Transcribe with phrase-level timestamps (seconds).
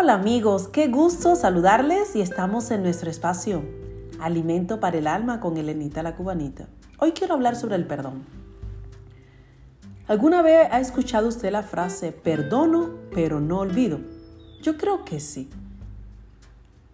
[0.00, 3.64] Hola amigos, qué gusto saludarles y estamos en nuestro espacio
[4.20, 6.68] Alimento para el Alma con Elenita la Cubanita.
[7.00, 8.24] Hoy quiero hablar sobre el perdón.
[10.06, 13.98] ¿Alguna vez ha escuchado usted la frase perdono pero no olvido?
[14.62, 15.50] Yo creo que sí.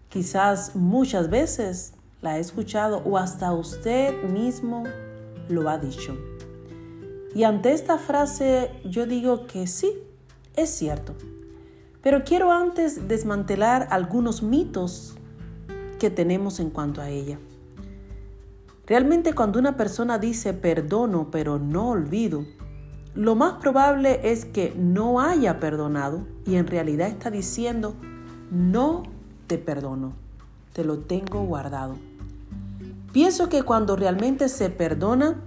[0.09, 1.93] Quizás muchas veces
[2.23, 4.83] la ha escuchado o hasta usted mismo
[5.47, 6.17] lo ha dicho.
[7.35, 9.93] Y ante esta frase yo digo que sí,
[10.55, 11.13] es cierto.
[12.05, 15.15] Pero quiero antes desmantelar algunos mitos
[15.97, 17.39] que tenemos en cuanto a ella.
[18.85, 22.45] Realmente cuando una persona dice perdono pero no olvido,
[23.15, 27.95] lo más probable es que no haya perdonado y en realidad está diciendo
[28.51, 29.01] no
[29.47, 30.13] te perdono,
[30.73, 31.95] te lo tengo guardado.
[33.13, 35.41] Pienso que cuando realmente se perdona,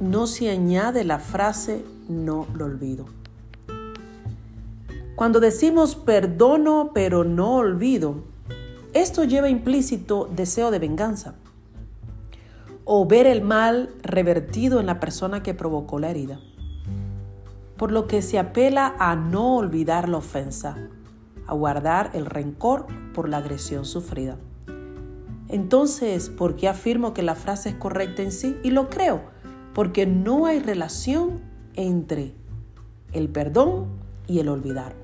[0.00, 3.21] no se añade la frase no lo olvido.
[5.22, 8.24] Cuando decimos perdono pero no olvido,
[8.92, 11.36] esto lleva implícito deseo de venganza
[12.84, 16.40] o ver el mal revertido en la persona que provocó la herida.
[17.76, 20.88] Por lo que se apela a no olvidar la ofensa,
[21.46, 24.38] a guardar el rencor por la agresión sufrida.
[25.46, 28.56] Entonces, ¿por qué afirmo que la frase es correcta en sí?
[28.64, 29.20] Y lo creo,
[29.72, 31.42] porque no hay relación
[31.74, 32.34] entre
[33.12, 33.86] el perdón
[34.26, 35.01] y el olvidar.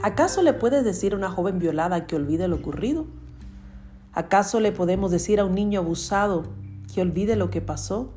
[0.00, 3.06] ¿Acaso le puedes decir a una joven violada que olvide lo ocurrido?
[4.12, 6.44] ¿Acaso le podemos decir a un niño abusado
[6.94, 8.12] que olvide lo que pasó?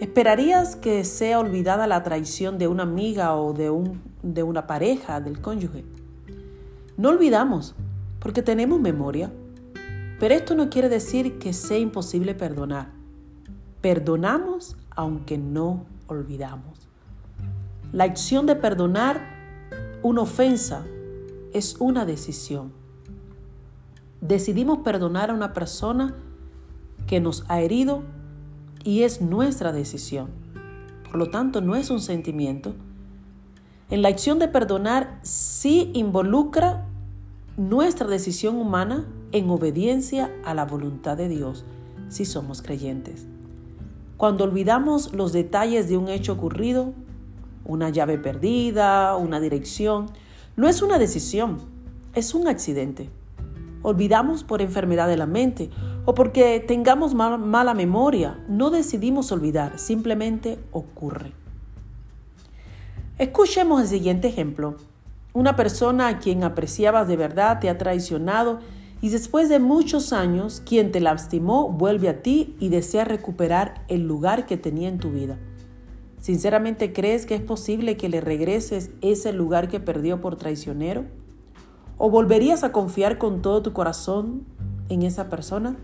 [0.00, 5.20] ¿Esperarías que sea olvidada la traición de una amiga o de, un, de una pareja,
[5.20, 5.84] del cónyuge?
[6.96, 7.76] No olvidamos,
[8.18, 9.30] porque tenemos memoria.
[10.18, 12.90] Pero esto no quiere decir que sea imposible perdonar.
[13.80, 16.88] Perdonamos aunque no olvidamos.
[17.92, 19.31] La acción de perdonar
[20.02, 20.84] una ofensa
[21.52, 22.72] es una decisión.
[24.20, 26.14] Decidimos perdonar a una persona
[27.06, 28.02] que nos ha herido
[28.84, 30.30] y es nuestra decisión.
[31.04, 32.74] Por lo tanto, no es un sentimiento.
[33.90, 36.86] En la acción de perdonar sí involucra
[37.56, 41.64] nuestra decisión humana en obediencia a la voluntad de Dios
[42.08, 43.26] si somos creyentes.
[44.16, 46.94] Cuando olvidamos los detalles de un hecho ocurrido,
[47.64, 50.10] una llave perdida, una dirección.
[50.56, 51.58] No es una decisión,
[52.14, 53.10] es un accidente.
[53.82, 55.70] Olvidamos por enfermedad de la mente
[56.04, 58.38] o porque tengamos mala memoria.
[58.48, 61.32] No decidimos olvidar, simplemente ocurre.
[63.18, 64.76] Escuchemos el siguiente ejemplo.
[65.32, 68.58] Una persona a quien apreciabas de verdad te ha traicionado
[69.00, 74.06] y después de muchos años quien te lastimó vuelve a ti y desea recuperar el
[74.06, 75.38] lugar que tenía en tu vida.
[76.22, 81.04] ¿Sinceramente crees que es posible que le regreses ese lugar que perdió por traicionero?
[81.98, 84.44] ¿O volverías a confiar con todo tu corazón
[84.88, 85.76] en esa persona?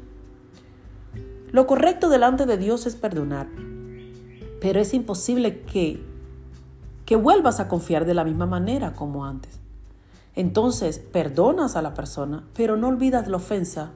[1.50, 3.48] Lo correcto delante de Dios es perdonar,
[4.60, 6.00] pero es imposible que,
[7.04, 9.58] que vuelvas a confiar de la misma manera como antes.
[10.36, 13.90] Entonces, perdonas a la persona, pero no olvidas la ofensa.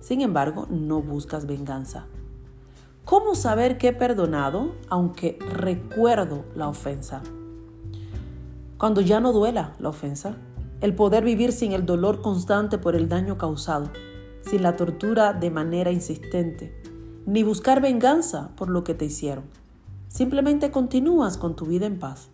[0.00, 2.04] Sin embargo, no buscas venganza.
[3.04, 7.22] ¿Cómo saber que he perdonado aunque recuerdo la ofensa?
[8.78, 10.36] Cuando ya no duela la ofensa,
[10.80, 13.90] el poder vivir sin el dolor constante por el daño causado,
[14.42, 16.74] sin la tortura de manera insistente,
[17.26, 19.44] ni buscar venganza por lo que te hicieron.
[20.08, 22.30] Simplemente continúas con tu vida en paz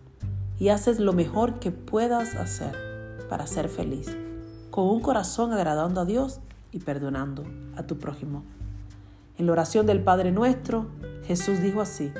[0.58, 4.16] y haces lo mejor que puedas hacer para ser feliz,
[4.70, 6.40] con un corazón agradando a Dios
[6.70, 7.44] y perdonando
[7.76, 8.44] a tu prójimo.
[9.38, 10.86] En la oración del Padre nuestro,
[11.26, 12.10] Jesús dijo así,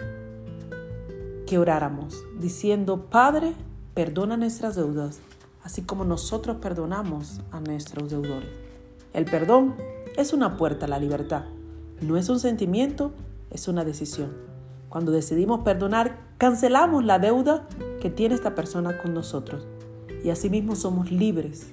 [1.46, 3.54] que oráramos, diciendo, Padre,
[3.94, 5.20] perdona nuestras deudas,
[5.62, 8.50] así como nosotros perdonamos a nuestros deudores.
[9.14, 9.76] El perdón
[10.18, 11.44] es una puerta a la libertad,
[12.02, 13.14] no es un sentimiento,
[13.50, 14.34] es una decisión.
[14.90, 17.66] Cuando decidimos perdonar, cancelamos la deuda
[18.02, 19.66] que tiene esta persona con nosotros
[20.22, 21.72] y asimismo somos libres,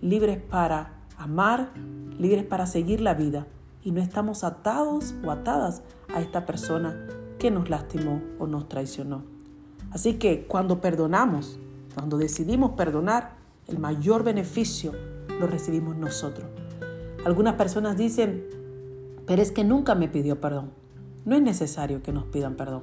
[0.00, 1.72] libres para amar,
[2.20, 3.48] libres para seguir la vida
[3.86, 5.80] y no estamos atados o atadas
[6.12, 7.06] a esta persona
[7.38, 9.22] que nos lastimó o nos traicionó.
[9.92, 11.60] Así que cuando perdonamos,
[11.94, 13.36] cuando decidimos perdonar,
[13.68, 14.90] el mayor beneficio
[15.38, 16.48] lo recibimos nosotros.
[17.24, 18.44] Algunas personas dicen,
[19.24, 20.72] pero es que nunca me pidió perdón.
[21.24, 22.82] No es necesario que nos pidan perdón.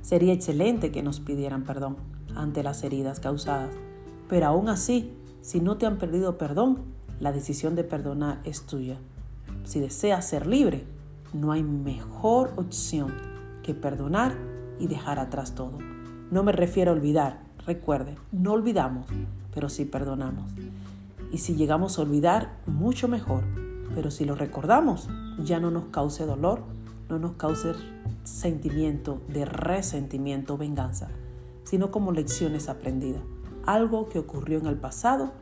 [0.00, 1.98] Sería excelente que nos pidieran perdón
[2.34, 3.70] ante las heridas causadas.
[4.28, 6.80] Pero aún así, si no te han pedido perdón,
[7.20, 8.98] la decisión de perdonar es tuya.
[9.64, 10.84] Si deseas ser libre,
[11.32, 13.14] no hay mejor opción
[13.62, 14.36] que perdonar
[14.78, 15.78] y dejar atrás todo.
[16.30, 19.06] No me refiero a olvidar, recuerde, no olvidamos,
[19.54, 20.50] pero sí perdonamos.
[21.30, 23.44] Y si llegamos a olvidar, mucho mejor.
[23.94, 25.08] Pero si lo recordamos,
[25.44, 26.62] ya no nos cause dolor,
[27.08, 27.72] no nos cause
[28.24, 31.08] sentimiento de resentimiento o venganza,
[31.64, 33.22] sino como lecciones aprendidas.
[33.64, 35.32] Algo que ocurrió en el pasado,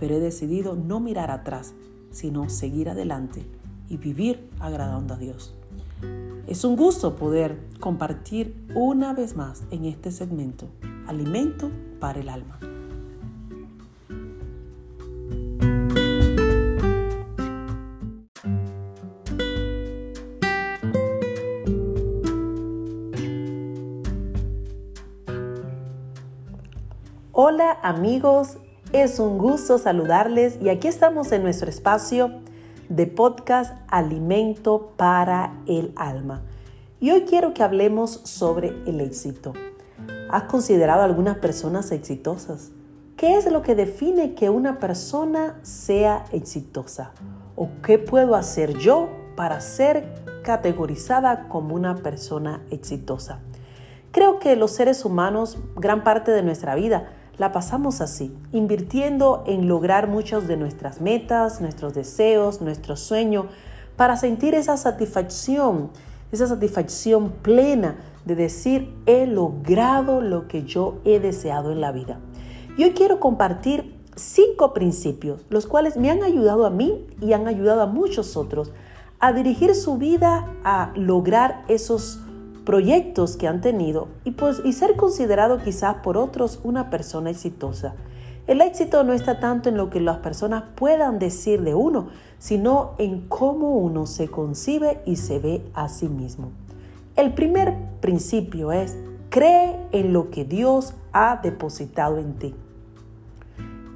[0.00, 1.74] pero he decidido no mirar atrás,
[2.10, 3.44] sino seguir adelante
[3.88, 5.54] y vivir agradando a Dios.
[6.46, 10.68] Es un gusto poder compartir una vez más en este segmento
[11.06, 12.58] Alimento para el Alma.
[27.32, 28.56] Hola amigos,
[28.92, 32.45] es un gusto saludarles y aquí estamos en nuestro espacio
[32.88, 36.42] de podcast Alimento para el Alma.
[37.00, 39.52] Y hoy quiero que hablemos sobre el éxito.
[40.30, 42.70] ¿Has considerado algunas personas exitosas?
[43.16, 47.12] ¿Qué es lo que define que una persona sea exitosa?
[47.54, 53.40] ¿O qué puedo hacer yo para ser categorizada como una persona exitosa?
[54.12, 59.68] Creo que los seres humanos, gran parte de nuestra vida, la pasamos así, invirtiendo en
[59.68, 63.46] lograr muchas de nuestras metas, nuestros deseos, nuestro sueño,
[63.96, 65.90] para sentir esa satisfacción,
[66.32, 72.18] esa satisfacción plena de decir, he logrado lo que yo he deseado en la vida.
[72.76, 77.46] Y hoy quiero compartir cinco principios, los cuales me han ayudado a mí y han
[77.46, 78.72] ayudado a muchos otros
[79.18, 82.20] a dirigir su vida a lograr esos
[82.66, 87.94] proyectos que han tenido y, pues, y ser considerado quizás por otros una persona exitosa.
[88.46, 92.08] El éxito no está tanto en lo que las personas puedan decir de uno,
[92.38, 96.50] sino en cómo uno se concibe y se ve a sí mismo.
[97.14, 98.96] El primer principio es,
[99.30, 102.54] cree en lo que Dios ha depositado en ti.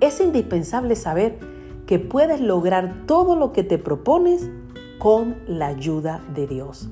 [0.00, 1.38] Es indispensable saber
[1.86, 4.48] que puedes lograr todo lo que te propones
[4.98, 6.88] con la ayuda de Dios.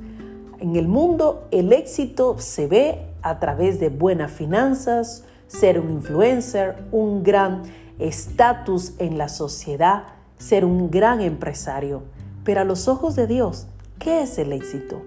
[0.61, 6.83] En el mundo el éxito se ve a través de buenas finanzas, ser un influencer,
[6.91, 7.63] un gran
[8.01, 10.05] estatus en la sociedad,
[10.37, 12.03] ser un gran empresario.
[12.43, 13.69] Pero a los ojos de Dios,
[14.01, 15.01] ¿qué es el éxito?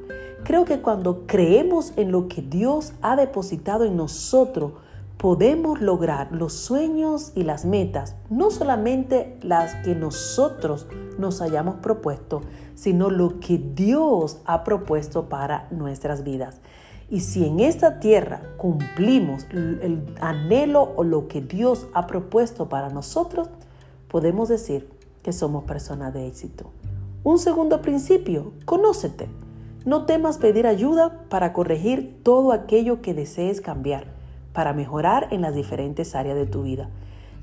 [0.46, 4.72] Creo que cuando creemos en lo que Dios ha depositado en nosotros,
[5.22, 10.88] podemos lograr los sueños y las metas, no solamente las que nosotros
[11.20, 12.42] nos hayamos propuesto,
[12.74, 16.60] sino lo que Dios ha propuesto para nuestras vidas.
[17.08, 22.90] Y si en esta tierra cumplimos el anhelo o lo que Dios ha propuesto para
[22.90, 23.48] nosotros,
[24.08, 24.90] podemos decir
[25.22, 26.72] que somos personas de éxito.
[27.24, 29.30] Un segundo principio, conócete.
[29.86, 34.20] No temas pedir ayuda para corregir todo aquello que desees cambiar,
[34.54, 36.90] para mejorar en las diferentes áreas de tu vida.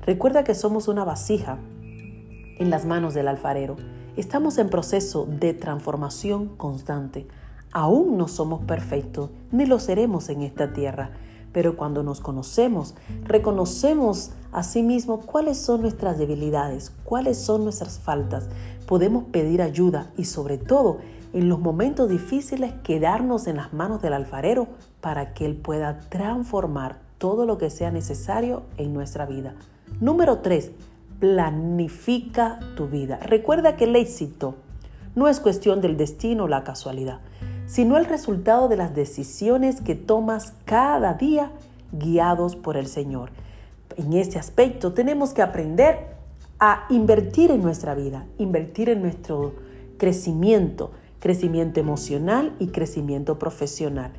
[0.05, 3.77] Recuerda que somos una vasija en las manos del alfarero
[4.19, 7.25] Estamos en proceso de transformación constante.
[7.71, 11.11] Aún no somos perfectos, ni lo seremos en esta tierra,
[11.53, 17.97] pero cuando nos conocemos, reconocemos a sí mismos cuáles son nuestras debilidades, cuáles son nuestras
[17.99, 18.49] faltas,
[18.87, 20.97] podemos pedir ayuda y sobre todo
[21.33, 24.67] en los momentos difíciles quedarnos en las manos del alfarero
[25.01, 29.53] para que Él pueda transformar todo lo que sea necesario en nuestra vida.
[29.99, 30.71] Número 3
[31.19, 33.17] planifica tu vida.
[33.17, 34.55] Recuerda que el éxito
[35.15, 37.19] no es cuestión del destino o la casualidad,
[37.67, 41.51] sino el resultado de las decisiones que tomas cada día
[41.91, 43.31] guiados por el Señor.
[43.97, 46.19] En este aspecto tenemos que aprender
[46.59, 49.53] a invertir en nuestra vida, invertir en nuestro
[49.97, 54.11] crecimiento, crecimiento emocional y crecimiento profesional,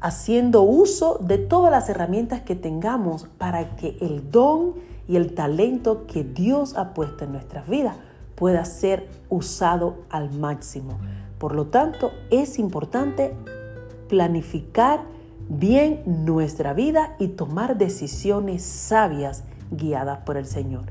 [0.00, 4.74] haciendo uso de todas las herramientas que tengamos para que el don
[5.08, 7.96] y el talento que Dios ha puesto en nuestras vidas
[8.36, 10.98] pueda ser usado al máximo.
[11.38, 13.34] Por lo tanto, es importante
[14.08, 15.02] planificar
[15.48, 20.84] bien nuestra vida y tomar decisiones sabias guiadas por el Señor.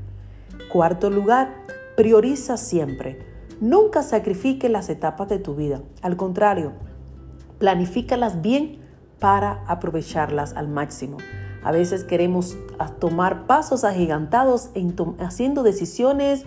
[0.70, 1.54] Cuarto lugar,
[1.96, 3.29] prioriza siempre.
[3.60, 5.82] Nunca sacrifique las etapas de tu vida.
[6.00, 6.72] Al contrario,
[7.58, 8.78] planifícalas bien
[9.18, 11.18] para aprovecharlas al máximo.
[11.62, 12.56] A veces queremos
[12.98, 14.70] tomar pasos agigantados
[15.18, 16.44] haciendo decisiones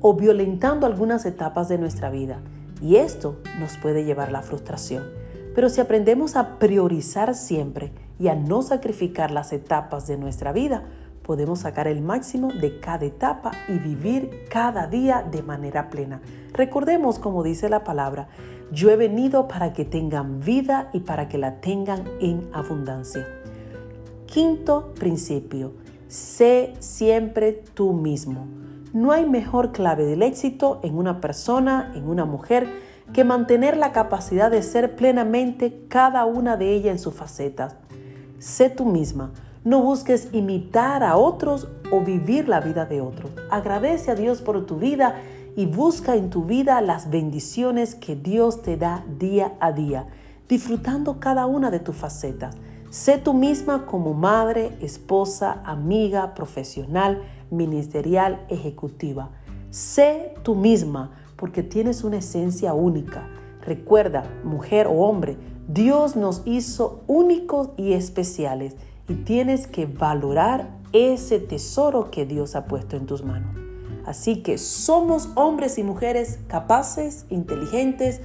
[0.00, 2.40] o violentando algunas etapas de nuestra vida.
[2.82, 5.04] Y esto nos puede llevar a la frustración.
[5.54, 10.82] Pero si aprendemos a priorizar siempre y a no sacrificar las etapas de nuestra vida,
[11.26, 16.20] podemos sacar el máximo de cada etapa y vivir cada día de manera plena.
[16.52, 18.28] Recordemos, como dice la palabra,
[18.70, 23.26] yo he venido para que tengan vida y para que la tengan en abundancia.
[24.26, 25.72] Quinto principio,
[26.06, 28.46] sé siempre tú mismo.
[28.92, 32.68] No hay mejor clave del éxito en una persona, en una mujer,
[33.12, 37.74] que mantener la capacidad de ser plenamente cada una de ellas en sus facetas.
[38.38, 39.32] Sé tú misma.
[39.66, 43.32] No busques imitar a otros o vivir la vida de otros.
[43.50, 45.16] Agradece a Dios por tu vida
[45.56, 50.06] y busca en tu vida las bendiciones que Dios te da día a día,
[50.48, 52.54] disfrutando cada una de tus facetas.
[52.90, 59.30] Sé tú misma como madre, esposa, amiga, profesional, ministerial, ejecutiva.
[59.70, 63.26] Sé tú misma porque tienes una esencia única.
[63.62, 68.76] Recuerda, mujer o hombre, Dios nos hizo únicos y especiales
[69.08, 73.54] y tienes que valorar ese tesoro que Dios ha puesto en tus manos.
[74.04, 78.20] Así que somos hombres y mujeres capaces, inteligentes.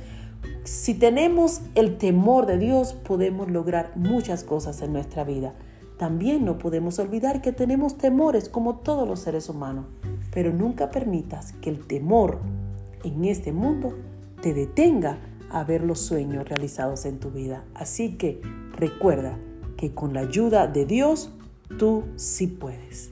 [0.63, 5.55] Si tenemos el temor de Dios, podemos lograr muchas cosas en nuestra vida.
[5.97, 9.85] También no podemos olvidar que tenemos temores como todos los seres humanos,
[10.31, 12.39] pero nunca permitas que el temor
[13.03, 13.95] en este mundo
[14.41, 15.17] te detenga
[15.51, 17.63] a ver los sueños realizados en tu vida.
[17.73, 18.41] Así que
[18.77, 19.37] recuerda
[19.81, 21.31] que con la ayuda de Dios,
[21.79, 23.11] tú sí puedes.